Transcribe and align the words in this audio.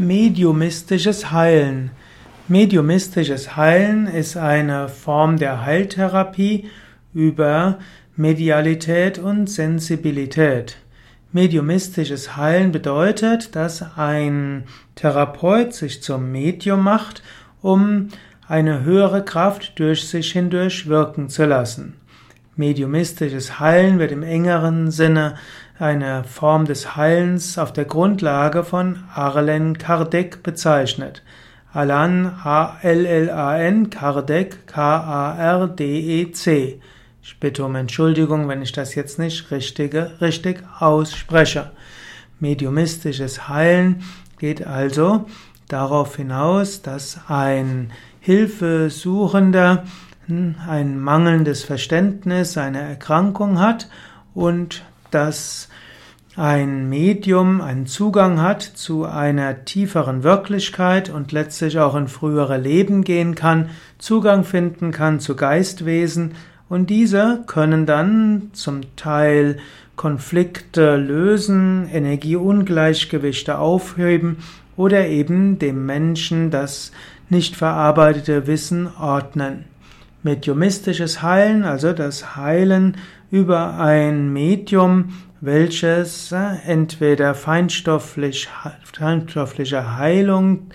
Mediumistisches 0.00 1.32
Heilen. 1.32 1.90
Mediumistisches 2.46 3.56
Heilen 3.56 4.06
ist 4.06 4.36
eine 4.36 4.88
Form 4.88 5.38
der 5.38 5.66
Heiltherapie 5.66 6.70
über 7.12 7.80
Medialität 8.14 9.18
und 9.18 9.50
Sensibilität. 9.50 10.76
Mediumistisches 11.32 12.36
Heilen 12.36 12.70
bedeutet, 12.70 13.56
dass 13.56 13.98
ein 13.98 14.66
Therapeut 14.94 15.74
sich 15.74 16.00
zum 16.00 16.30
Medium 16.30 16.84
macht, 16.84 17.24
um 17.60 18.06
eine 18.46 18.84
höhere 18.84 19.24
Kraft 19.24 19.80
durch 19.80 20.06
sich 20.06 20.30
hindurch 20.30 20.86
wirken 20.86 21.28
zu 21.28 21.44
lassen. 21.44 21.96
Mediumistisches 22.58 23.60
Heilen 23.60 24.00
wird 24.00 24.10
im 24.10 24.24
engeren 24.24 24.90
Sinne 24.90 25.36
eine 25.78 26.24
Form 26.24 26.64
des 26.64 26.96
Heilens 26.96 27.56
auf 27.56 27.72
der 27.72 27.84
Grundlage 27.84 28.64
von 28.64 29.04
Arlen 29.14 29.78
Kardec 29.78 30.42
bezeichnet. 30.42 31.22
Alan, 31.72 32.26
A-L-L-A-N, 32.26 33.90
Kardec, 33.90 34.66
K-A-R-D-E-C. 34.66 35.60
Ich 37.22 37.38
bitte 37.38 37.64
um 37.64 37.76
Entschuldigung, 37.76 38.48
wenn 38.48 38.60
ich 38.60 38.72
das 38.72 38.96
jetzt 38.96 39.20
nicht 39.20 39.52
richtige, 39.52 40.20
richtig 40.20 40.64
ausspreche. 40.80 41.70
Mediumistisches 42.40 43.48
Heilen 43.48 44.02
geht 44.40 44.66
also 44.66 45.26
darauf 45.68 46.16
hinaus, 46.16 46.82
dass 46.82 47.20
ein 47.28 47.92
Hilfesuchender 48.18 49.84
ein 50.28 51.00
mangelndes 51.00 51.64
Verständnis, 51.64 52.58
eine 52.58 52.80
Erkrankung 52.80 53.58
hat 53.58 53.88
und 54.34 54.84
dass 55.10 55.68
ein 56.36 56.88
Medium 56.88 57.60
einen 57.60 57.86
Zugang 57.86 58.40
hat 58.40 58.62
zu 58.62 59.06
einer 59.06 59.64
tieferen 59.64 60.22
Wirklichkeit 60.22 61.08
und 61.08 61.32
letztlich 61.32 61.78
auch 61.78 61.96
in 61.96 62.08
frühere 62.08 62.58
Leben 62.58 63.02
gehen 63.02 63.34
kann, 63.34 63.70
Zugang 63.98 64.44
finden 64.44 64.92
kann 64.92 65.18
zu 65.18 65.34
Geistwesen 65.34 66.34
und 66.68 66.90
diese 66.90 67.42
können 67.46 67.86
dann 67.86 68.50
zum 68.52 68.82
Teil 68.96 69.56
Konflikte 69.96 70.96
lösen, 70.96 71.88
Energieungleichgewichte 71.90 73.58
aufheben 73.58 74.36
oder 74.76 75.08
eben 75.08 75.58
dem 75.58 75.86
Menschen 75.86 76.50
das 76.50 76.92
nicht 77.30 77.56
verarbeitete 77.56 78.46
Wissen 78.46 78.88
ordnen. 78.96 79.64
Mediumistisches 80.28 81.22
Heilen, 81.22 81.64
also 81.64 81.94
das 81.94 82.36
Heilen 82.36 82.98
über 83.30 83.78
ein 83.78 84.30
Medium, 84.30 85.14
welches 85.40 86.32
äh, 86.32 86.56
entweder 86.66 87.34
feinstofflich, 87.34 88.50
feinstoffliche 88.92 89.96
Heilung 89.96 90.66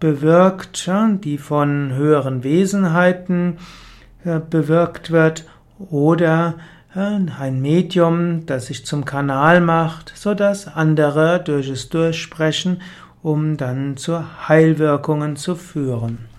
bewirkt, 0.00 0.90
die 1.22 1.38
von 1.38 1.92
höheren 1.94 2.42
Wesenheiten 2.42 3.58
äh, 4.24 4.40
bewirkt 4.40 5.12
wird, 5.12 5.44
oder 5.78 6.54
äh, 6.96 7.20
ein 7.38 7.62
Medium, 7.62 8.46
das 8.46 8.66
sich 8.66 8.84
zum 8.84 9.04
Kanal 9.04 9.60
macht, 9.60 10.10
so 10.16 10.34
dass 10.34 10.66
andere 10.66 11.40
durch 11.40 11.68
es 11.68 11.88
durchsprechen, 11.88 12.82
um 13.22 13.56
dann 13.56 13.96
zu 13.96 14.48
Heilwirkungen 14.48 15.36
zu 15.36 15.54
führen. 15.54 16.37